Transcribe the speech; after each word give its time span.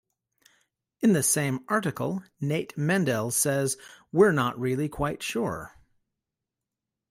In 1.01 1.13
the 1.13 1.21
same 1.21 1.59
article, 1.67 2.23
Nate 2.39 2.75
Mendel 2.75 3.29
says 3.29 3.77
We're 4.11 4.31
not 4.31 4.59
really 4.59 4.89
quite 4.89 5.21
sure. 5.21 5.75